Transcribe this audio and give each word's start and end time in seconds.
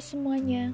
semuanya. 0.00 0.72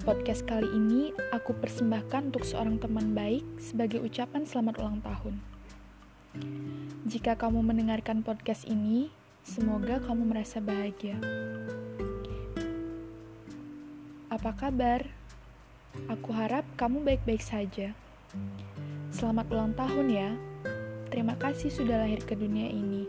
Podcast 0.00 0.48
kali 0.48 0.64
ini 0.72 1.12
aku 1.28 1.52
persembahkan 1.60 2.32
untuk 2.32 2.48
seorang 2.48 2.80
teman 2.80 3.12
baik 3.12 3.44
sebagai 3.60 4.00
ucapan 4.00 4.48
selamat 4.48 4.80
ulang 4.80 5.04
tahun. 5.04 5.36
Jika 7.04 7.36
kamu 7.36 7.60
mendengarkan 7.60 8.24
podcast 8.24 8.64
ini, 8.64 9.12
semoga 9.44 10.00
kamu 10.00 10.32
merasa 10.32 10.56
bahagia. 10.56 11.20
Apa 14.32 14.56
kabar? 14.56 15.04
Aku 16.08 16.32
harap 16.32 16.64
kamu 16.80 17.04
baik-baik 17.04 17.44
saja. 17.44 17.92
Selamat 19.12 19.52
ulang 19.52 19.76
tahun 19.76 20.06
ya. 20.08 20.30
Terima 21.12 21.36
kasih 21.36 21.68
sudah 21.68 22.08
lahir 22.08 22.24
ke 22.24 22.32
dunia 22.32 22.72
ini. 22.72 23.04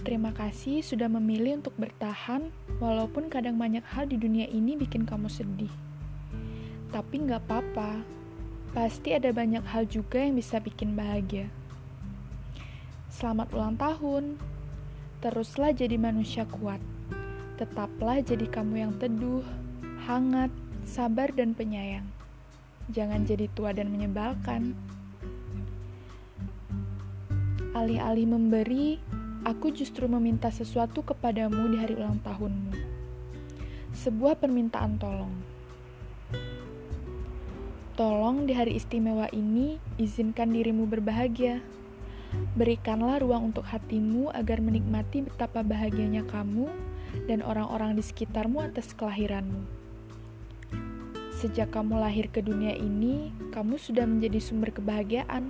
Terima 0.00 0.32
kasih 0.32 0.80
sudah 0.80 1.12
memilih 1.12 1.60
untuk 1.60 1.76
bertahan, 1.76 2.48
walaupun 2.80 3.28
kadang 3.28 3.60
banyak 3.60 3.84
hal 3.84 4.08
di 4.08 4.16
dunia 4.16 4.48
ini 4.48 4.72
bikin 4.72 5.04
kamu 5.04 5.28
sedih. 5.28 5.68
Tapi 6.88 7.28
nggak 7.28 7.44
apa-apa, 7.44 8.00
pasti 8.72 9.12
ada 9.12 9.28
banyak 9.28 9.60
hal 9.60 9.84
juga 9.84 10.24
yang 10.24 10.40
bisa 10.40 10.56
bikin 10.56 10.96
bahagia. 10.96 11.52
Selamat 13.12 13.52
ulang 13.52 13.76
tahun, 13.76 14.40
teruslah 15.20 15.76
jadi 15.76 16.00
manusia 16.00 16.48
kuat. 16.48 16.80
Tetaplah 17.60 18.24
jadi 18.24 18.48
kamu 18.48 18.74
yang 18.80 18.92
teduh, 18.96 19.44
hangat, 20.08 20.48
sabar, 20.88 21.28
dan 21.28 21.52
penyayang. 21.52 22.08
Jangan 22.88 23.28
jadi 23.28 23.52
tua 23.52 23.76
dan 23.76 23.92
menyebalkan. 23.92 24.72
Alih-alih 27.76 28.26
memberi, 28.32 28.96
aku 29.44 29.72
justru 29.72 30.04
meminta 30.04 30.52
sesuatu 30.52 31.00
kepadamu 31.00 31.72
di 31.72 31.76
hari 31.80 31.94
ulang 31.96 32.20
tahunmu. 32.20 32.72
Sebuah 33.96 34.36
permintaan 34.36 35.00
tolong. 35.00 35.34
Tolong 37.96 38.48
di 38.48 38.56
hari 38.56 38.80
istimewa 38.80 39.28
ini, 39.32 39.76
izinkan 40.00 40.52
dirimu 40.56 40.88
berbahagia. 40.88 41.60
Berikanlah 42.54 43.20
ruang 43.20 43.52
untuk 43.52 43.66
hatimu 43.66 44.30
agar 44.32 44.62
menikmati 44.62 45.26
betapa 45.26 45.66
bahagianya 45.66 46.24
kamu 46.30 46.70
dan 47.26 47.42
orang-orang 47.42 47.98
di 47.98 48.02
sekitarmu 48.06 48.62
atas 48.62 48.94
kelahiranmu. 48.94 49.66
Sejak 51.40 51.72
kamu 51.72 51.98
lahir 51.98 52.28
ke 52.28 52.44
dunia 52.44 52.76
ini, 52.76 53.32
kamu 53.50 53.80
sudah 53.80 54.04
menjadi 54.04 54.38
sumber 54.38 54.70
kebahagiaan. 54.70 55.48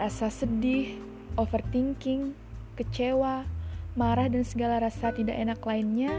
Rasa 0.00 0.32
sedih, 0.32 0.98
overthinking, 1.36 2.36
kecewa, 2.76 3.44
marah, 3.92 4.28
dan 4.28 4.44
segala 4.44 4.80
rasa 4.80 5.12
tidak 5.12 5.36
enak 5.36 5.60
lainnya, 5.64 6.12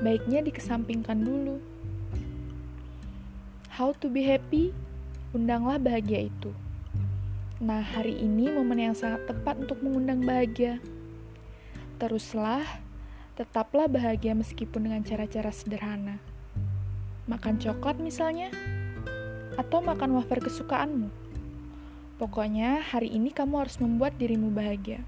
baiknya 0.00 0.44
dikesampingkan 0.44 1.24
dulu. 1.24 1.60
How 3.74 3.90
to 3.98 4.06
be 4.06 4.22
happy? 4.22 4.70
Undanglah 5.34 5.82
bahagia 5.82 6.30
itu. 6.30 6.54
Nah, 7.58 7.82
hari 7.82 8.18
ini 8.20 8.52
momen 8.52 8.78
yang 8.78 8.94
sangat 8.94 9.26
tepat 9.26 9.58
untuk 9.58 9.82
mengundang 9.82 10.22
bahagia. 10.22 10.78
Teruslah, 11.98 12.62
tetaplah 13.34 13.90
bahagia 13.90 14.36
meskipun 14.36 14.86
dengan 14.86 15.02
cara-cara 15.02 15.50
sederhana. 15.50 16.22
Makan 17.26 17.58
coklat 17.58 17.98
misalnya, 17.98 18.52
atau 19.56 19.80
makan 19.82 20.18
wafer 20.18 20.44
kesukaanmu. 20.44 21.23
Pokoknya, 22.14 22.78
hari 22.78 23.10
ini 23.10 23.34
kamu 23.34 23.66
harus 23.66 23.82
membuat 23.82 24.14
dirimu 24.14 24.54
bahagia. 24.54 25.02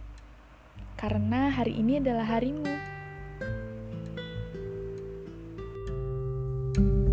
Karena 0.98 1.54
hari 1.54 1.78
ini 1.78 2.02
adalah 2.02 2.26
harimu. 2.26 2.66
thank 6.76 6.88
you 6.92 7.05